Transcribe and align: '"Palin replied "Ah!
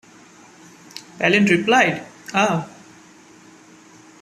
'"Palin 1.19 1.45
replied 1.45 2.03
"Ah! 2.33 2.67